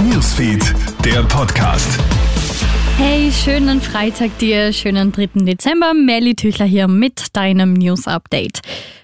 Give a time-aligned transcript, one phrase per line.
[0.00, 1.98] Newsfeed, der Podcast.
[2.98, 5.28] Hey, schönen Freitag dir, schönen 3.
[5.44, 5.94] Dezember.
[5.94, 8.60] Melly Tüchler hier mit deinem News Update.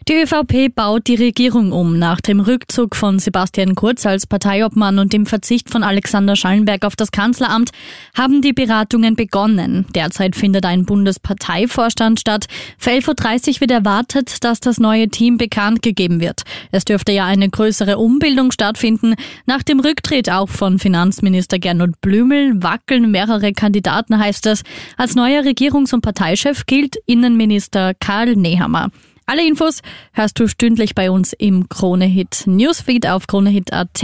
[0.09, 1.99] Die ÖVP baut die Regierung um.
[1.99, 6.97] Nach dem Rückzug von Sebastian Kurz als Parteiobmann und dem Verzicht von Alexander Schallenberg auf
[6.97, 7.73] das Kanzleramt
[8.17, 9.85] haben die Beratungen begonnen.
[9.95, 12.47] Derzeit findet ein Bundesparteivorstand statt.
[12.79, 16.41] Für 11.30 Uhr wird erwartet, dass das neue Team bekannt gegeben wird.
[16.73, 19.15] Es dürfte ja eine größere Umbildung stattfinden.
[19.45, 24.63] Nach dem Rücktritt auch von Finanzminister Gernot Blümel wackeln mehrere Kandidaten, heißt es.
[24.97, 28.91] Als neuer Regierungs- und Parteichef gilt Innenminister Karl Nehammer.
[29.29, 29.83] Alle Infos
[30.15, 34.03] hörst du stündlich bei uns im Kronehit Newsfeed auf kronehit.at.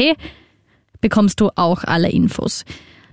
[1.01, 2.67] Bekommst du auch alle Infos.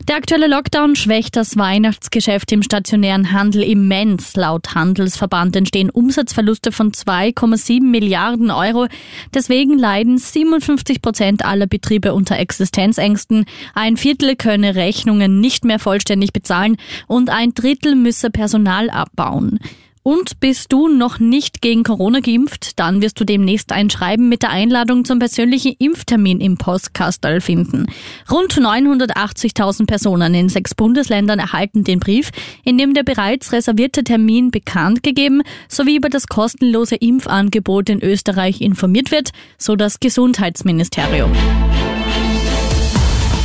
[0.09, 4.35] Der aktuelle Lockdown schwächt das Weihnachtsgeschäft im stationären Handel immens.
[4.35, 8.87] Laut Handelsverband entstehen Umsatzverluste von 2,7 Milliarden Euro.
[9.34, 13.45] Deswegen leiden 57 Prozent aller Betriebe unter Existenzängsten.
[13.73, 16.75] Ein Viertel könne Rechnungen nicht mehr vollständig bezahlen
[17.07, 19.59] und ein Drittel müsse Personal abbauen.
[20.04, 24.41] Und bist du noch nicht gegen Corona geimpft, dann wirst du demnächst ein Schreiben mit
[24.41, 27.85] der Einladung zum persönlichen Impftermin im Postkastel finden.
[28.32, 32.32] Rund 980.000 Personen in sechs Bundesländern erhalten den Brief,
[32.63, 38.60] in dem der bereits reservierte Termin bekannt gegeben sowie über das kostenlose Impfangebot in Österreich
[38.60, 41.32] informiert wird, so das Gesundheitsministerium.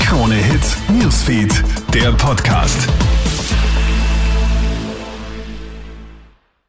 [0.00, 2.88] Krone Hits, Newsfeed, der Podcast.